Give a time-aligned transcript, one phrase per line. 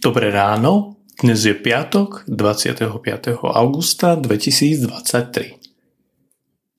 [0.00, 2.88] Dobré ráno, dnes je piatok 25.
[3.36, 5.60] augusta 2023.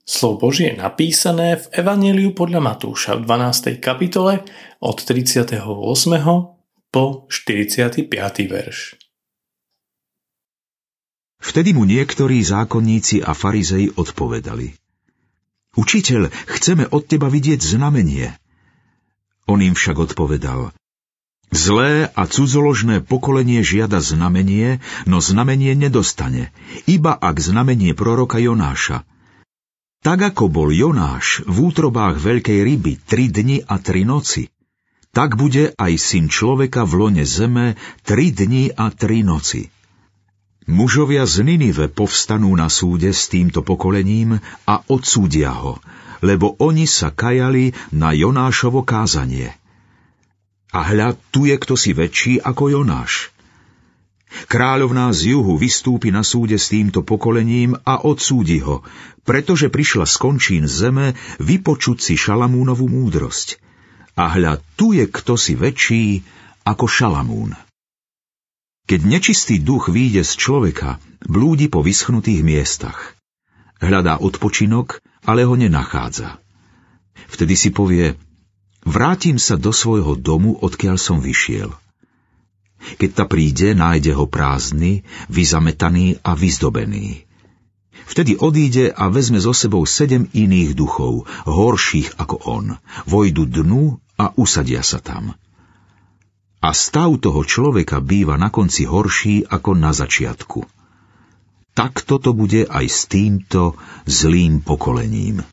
[0.02, 3.78] Slovo Božie je napísané v Evangeliu podľa Matúša v 12.
[3.78, 4.42] kapitole
[4.82, 5.62] od 38.
[6.90, 8.10] po 45.
[8.50, 8.98] verš.
[11.46, 14.74] Vtedy mu niektorí zákonníci a farizei odpovedali.
[15.78, 16.26] Učiteľ,
[16.58, 18.34] chceme od teba vidieť znamenie.
[19.46, 20.74] On im však odpovedal–
[21.52, 26.56] Zlé a cudzoložné pokolenie žiada znamenie, no znamenie nedostane,
[26.88, 29.04] iba ak znamenie proroka Jonáša.
[30.00, 34.48] Tak ako bol Jonáš v útrobách veľkej ryby tri dni a tri noci,
[35.12, 37.76] tak bude aj syn človeka v lone zeme
[38.08, 39.68] tri dni a tri noci.
[40.72, 45.84] Mužovia z Ninive povstanú na súde s týmto pokolením a odsúdia ho,
[46.24, 49.52] lebo oni sa kajali na Jonášovo kázanie–
[50.72, 53.32] a hľa, tu je kto si väčší ako Jonáš.
[54.48, 58.80] Kráľovná z juhu vystúpi na súde s týmto pokolením a odsúdi ho,
[59.28, 63.60] pretože prišla z končín zeme vypočuť si Šalamúnovú múdrosť.
[64.16, 66.24] A hľa, tu je kto si väčší
[66.64, 67.52] ako Šalamún.
[68.88, 73.20] Keď nečistý duch výjde z človeka, blúdi po vyschnutých miestach.
[73.84, 76.40] Hľadá odpočinok, ale ho nenachádza.
[77.28, 78.16] Vtedy si povie,
[78.82, 81.70] Vrátim sa do svojho domu, odkiaľ som vyšiel.
[82.98, 87.30] Keď ta príde, nájde ho prázdny, vyzametaný a vyzdobený.
[88.10, 92.66] Vtedy odíde a vezme so sebou sedem iných duchov, horších ako on.
[93.06, 95.38] Vojdu dnu a usadia sa tam.
[96.62, 100.66] A stav toho človeka býva na konci horší ako na začiatku.
[101.72, 105.46] Takto to bude aj s týmto zlým pokolením.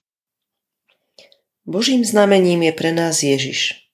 [1.69, 3.85] Božím znamením je pre nás Ježiš.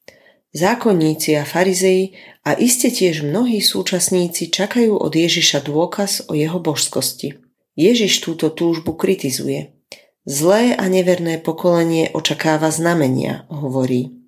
[0.54, 2.14] Zákonníci a farizei
[2.46, 7.42] a iste tiež mnohí súčasníci čakajú od Ježiša dôkaz o jeho božskosti.
[7.74, 9.74] Ježiš túto túžbu kritizuje.
[10.22, 14.22] Zlé a neverné pokolenie očakáva znamenia, hovorí.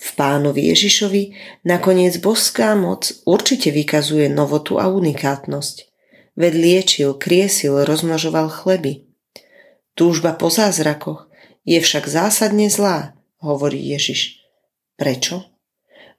[0.00, 1.22] V pánovi Ježišovi
[1.68, 5.76] nakoniec božská moc určite vykazuje novotu a unikátnosť.
[6.32, 9.04] Ved liečil, kriesil, rozmnožoval chleby.
[9.92, 11.29] Túžba po zázrakoch,
[11.64, 14.40] je však zásadne zlá, hovorí Ježiš.
[14.96, 15.48] Prečo?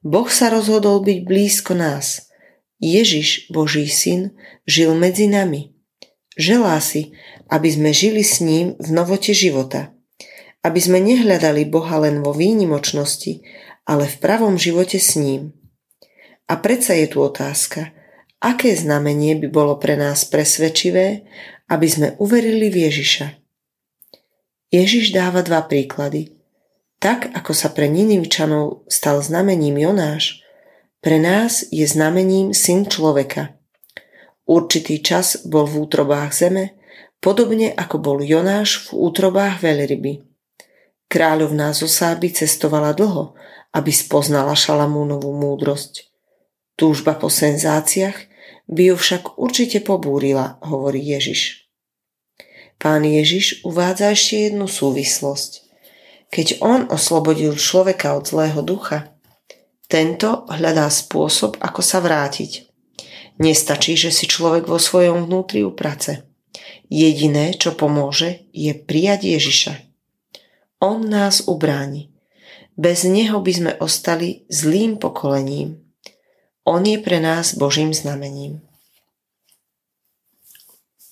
[0.01, 2.29] Boh sa rozhodol byť blízko nás.
[2.81, 4.33] Ježiš, Boží syn,
[4.65, 5.77] žil medzi nami.
[6.33, 7.13] Želá si,
[7.53, 9.93] aby sme žili s ním v novote života.
[10.65, 13.45] Aby sme nehľadali Boha len vo výnimočnosti,
[13.85, 15.53] ale v pravom živote s ním.
[16.49, 17.93] A predsa je tu otázka,
[18.41, 21.29] aké znamenie by bolo pre nás presvedčivé,
[21.69, 23.40] aby sme uverili v Ježiša.
[24.71, 26.31] Ježiš dáva dva príklady.
[27.03, 30.39] Tak, ako sa pre Ninivčanov stal znamením Jonáš,
[31.03, 33.51] pre nás je znamením syn človeka.
[34.47, 36.79] Určitý čas bol v útrobách zeme,
[37.19, 40.23] podobne ako bol Jonáš v útrobách veľryby.
[41.11, 43.35] Kráľovná Zosáby cestovala dlho,
[43.75, 46.07] aby spoznala Šalamúnovú múdrosť.
[46.79, 48.31] Túžba po senzáciách
[48.71, 51.60] by ju však určite pobúrila, hovorí Ježiš.
[52.81, 55.69] Pán Ježiš uvádza ešte jednu súvislosť.
[56.33, 59.13] Keď on oslobodil človeka od zlého ducha,
[59.85, 62.65] tento hľadá spôsob, ako sa vrátiť.
[63.37, 66.25] Nestačí, že si človek vo svojom vnútri uprace.
[66.89, 69.73] Jediné, čo pomôže, je prijať Ježiša.
[70.81, 72.09] On nás ubráni.
[72.73, 75.77] Bez neho by sme ostali zlým pokolením.
[76.65, 78.65] On je pre nás Božím znamením.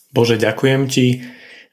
[0.10, 1.06] Bože, ďakujem Ti,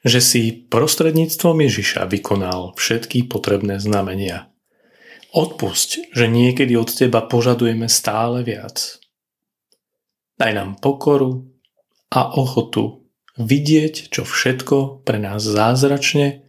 [0.07, 4.47] že si prostredníctvom Ježiša vykonal všetky potrebné znamenia.
[5.35, 9.03] Odpusť, že niekedy od Teba požadujeme stále viac.
[10.39, 11.51] Daj nám pokoru
[12.07, 13.03] a ochotu
[13.35, 16.47] vidieť, čo všetko pre nás zázračne,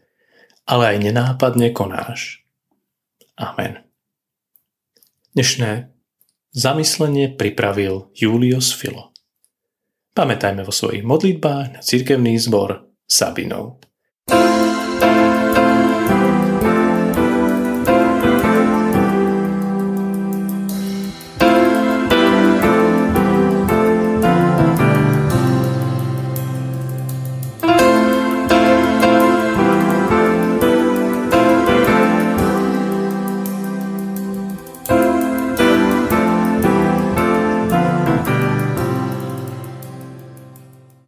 [0.63, 2.47] ale aj nenápadne konáš.
[3.35, 3.83] Amen.
[5.35, 5.91] Dnešné
[6.55, 9.11] zamyslenie pripravil Julius Filo.
[10.15, 13.81] Pamätajme vo svojich modlitbách na cirkevný zbor Sabinou.